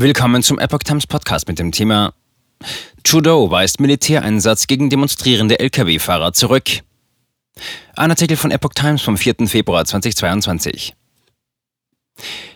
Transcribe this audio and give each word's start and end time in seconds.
Willkommen 0.00 0.44
zum 0.44 0.60
Epoch 0.60 0.84
Times 0.84 1.08
Podcast 1.08 1.48
mit 1.48 1.58
dem 1.58 1.72
Thema 1.72 2.14
Trudeau 3.02 3.50
weist 3.50 3.80
Militäreinsatz 3.80 4.68
gegen 4.68 4.90
demonstrierende 4.90 5.58
Lkw-Fahrer 5.58 6.32
zurück. 6.32 6.68
Ein 7.96 8.10
Artikel 8.10 8.36
von 8.36 8.52
Epoch 8.52 8.74
Times 8.74 9.02
vom 9.02 9.16
4. 9.16 9.48
Februar 9.48 9.84
2022. 9.84 10.94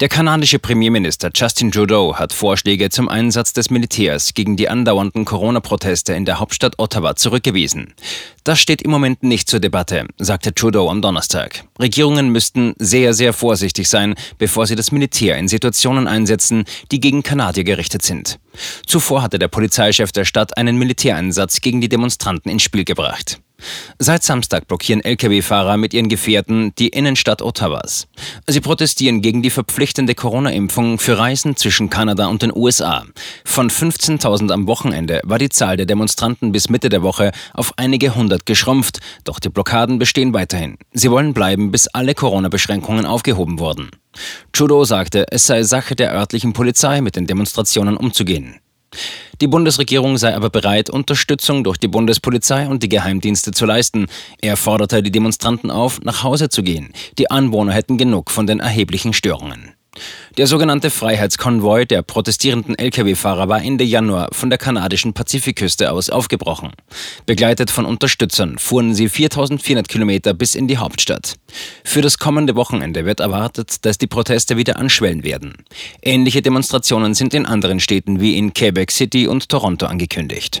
Der 0.00 0.08
kanadische 0.08 0.58
Premierminister 0.58 1.30
Justin 1.34 1.72
Trudeau 1.72 2.16
hat 2.16 2.34
Vorschläge 2.34 2.90
zum 2.90 3.08
Einsatz 3.08 3.54
des 3.54 3.70
Militärs 3.70 4.34
gegen 4.34 4.56
die 4.56 4.68
andauernden 4.68 5.24
Corona-Proteste 5.24 6.12
in 6.12 6.26
der 6.26 6.38
Hauptstadt 6.38 6.78
Ottawa 6.78 7.16
zurückgewiesen. 7.16 7.94
Das 8.44 8.60
steht 8.60 8.82
im 8.82 8.90
Moment 8.90 9.22
nicht 9.22 9.48
zur 9.48 9.58
Debatte, 9.58 10.06
sagte 10.18 10.54
Trudeau 10.54 10.90
am 10.90 11.00
Donnerstag. 11.00 11.64
Regierungen 11.80 12.28
müssten 12.28 12.74
sehr, 12.78 13.14
sehr 13.14 13.32
vorsichtig 13.32 13.88
sein, 13.88 14.14
bevor 14.36 14.66
sie 14.66 14.76
das 14.76 14.92
Militär 14.92 15.38
in 15.38 15.48
Situationen 15.48 16.06
einsetzen, 16.06 16.64
die 16.92 17.00
gegen 17.00 17.22
Kanadier 17.22 17.64
gerichtet 17.64 18.02
sind. 18.02 18.38
Zuvor 18.86 19.22
hatte 19.22 19.38
der 19.38 19.48
Polizeichef 19.48 20.12
der 20.12 20.26
Stadt 20.26 20.58
einen 20.58 20.76
Militäreinsatz 20.76 21.62
gegen 21.62 21.80
die 21.80 21.88
Demonstranten 21.88 22.50
ins 22.50 22.62
Spiel 22.62 22.84
gebracht. 22.84 23.40
Seit 23.98 24.22
Samstag 24.22 24.68
blockieren 24.68 25.02
Lkw-Fahrer 25.02 25.76
mit 25.76 25.94
ihren 25.94 26.08
Gefährten 26.08 26.74
die 26.78 26.88
Innenstadt 26.88 27.40
Ottawas. 27.40 28.06
Sie 28.46 28.60
protestieren 28.60 29.22
gegen 29.22 29.42
die 29.42 29.50
verpflichtende 29.50 30.14
Corona-Impfung 30.14 30.98
für 30.98 31.18
Reisen 31.18 31.56
zwischen 31.56 31.88
Kanada 31.88 32.26
und 32.26 32.42
den 32.42 32.54
USA. 32.54 33.04
Von 33.44 33.70
15.000 33.70 34.52
am 34.52 34.66
Wochenende 34.66 35.20
war 35.24 35.38
die 35.38 35.48
Zahl 35.48 35.76
der 35.76 35.86
Demonstranten 35.86 36.52
bis 36.52 36.68
Mitte 36.68 36.88
der 36.90 37.02
Woche 37.02 37.32
auf 37.54 37.72
einige 37.76 38.14
hundert 38.14 38.44
geschrumpft, 38.44 39.00
doch 39.24 39.40
die 39.40 39.48
Blockaden 39.48 39.98
bestehen 39.98 40.34
weiterhin. 40.34 40.76
Sie 40.92 41.10
wollen 41.10 41.32
bleiben, 41.32 41.70
bis 41.70 41.88
alle 41.88 42.14
Corona-Beschränkungen 42.14 43.06
aufgehoben 43.06 43.58
wurden. 43.58 43.90
Trudeau 44.52 44.84
sagte, 44.84 45.26
es 45.30 45.46
sei 45.46 45.62
Sache 45.62 45.96
der 45.96 46.12
örtlichen 46.12 46.52
Polizei, 46.52 47.00
mit 47.00 47.16
den 47.16 47.26
Demonstrationen 47.26 47.96
umzugehen. 47.96 48.60
Die 49.40 49.46
Bundesregierung 49.46 50.16
sei 50.18 50.34
aber 50.34 50.50
bereit, 50.50 50.90
Unterstützung 50.90 51.62
durch 51.62 51.76
die 51.76 51.88
Bundespolizei 51.88 52.68
und 52.68 52.82
die 52.82 52.88
Geheimdienste 52.88 53.52
zu 53.52 53.66
leisten. 53.66 54.06
Er 54.40 54.56
forderte 54.56 55.02
die 55.02 55.12
Demonstranten 55.12 55.70
auf, 55.70 56.00
nach 56.02 56.22
Hause 56.22 56.48
zu 56.48 56.62
gehen. 56.62 56.92
Die 57.18 57.30
Anwohner 57.30 57.72
hätten 57.72 57.98
genug 57.98 58.30
von 58.30 58.46
den 58.46 58.60
erheblichen 58.60 59.12
Störungen. 59.12 59.75
Der 60.36 60.46
sogenannte 60.46 60.90
Freiheitskonvoi 60.90 61.86
der 61.86 62.02
protestierenden 62.02 62.76
Lkw-Fahrer 62.78 63.48
war 63.48 63.62
Ende 63.62 63.84
Januar 63.84 64.28
von 64.32 64.50
der 64.50 64.58
kanadischen 64.58 65.14
Pazifikküste 65.14 65.90
aus 65.90 66.10
aufgebrochen. 66.10 66.72
Begleitet 67.24 67.70
von 67.70 67.86
Unterstützern 67.86 68.58
fuhren 68.58 68.94
sie 68.94 69.08
4400 69.08 69.88
Kilometer 69.88 70.34
bis 70.34 70.54
in 70.54 70.68
die 70.68 70.76
Hauptstadt. 70.76 71.36
Für 71.84 72.02
das 72.02 72.18
kommende 72.18 72.54
Wochenende 72.54 73.06
wird 73.06 73.20
erwartet, 73.20 73.86
dass 73.86 73.96
die 73.96 74.08
Proteste 74.08 74.58
wieder 74.58 74.76
anschwellen 74.76 75.24
werden. 75.24 75.54
Ähnliche 76.02 76.42
Demonstrationen 76.42 77.14
sind 77.14 77.32
in 77.32 77.46
anderen 77.46 77.80
Städten 77.80 78.20
wie 78.20 78.36
in 78.36 78.52
Quebec 78.52 78.90
City 78.90 79.26
und 79.28 79.48
Toronto 79.48 79.86
angekündigt. 79.86 80.60